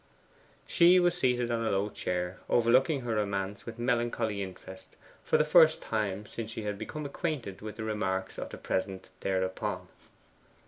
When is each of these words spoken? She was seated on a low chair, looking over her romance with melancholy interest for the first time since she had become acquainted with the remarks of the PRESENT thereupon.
She 0.65 0.99
was 0.99 1.15
seated 1.15 1.51
on 1.51 1.63
a 1.63 1.69
low 1.69 1.87
chair, 1.89 2.39
looking 2.49 3.01
over 3.01 3.11
her 3.11 3.15
romance 3.17 3.67
with 3.67 3.77
melancholy 3.77 4.41
interest 4.41 4.95
for 5.23 5.37
the 5.37 5.45
first 5.45 5.79
time 5.79 6.25
since 6.25 6.49
she 6.49 6.63
had 6.63 6.79
become 6.79 7.05
acquainted 7.05 7.61
with 7.61 7.75
the 7.75 7.83
remarks 7.83 8.39
of 8.39 8.49
the 8.49 8.57
PRESENT 8.57 9.09
thereupon. 9.19 9.89